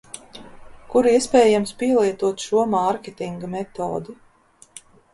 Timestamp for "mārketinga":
2.75-3.55